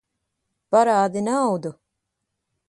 [0.75, 1.75] Parādi naudu!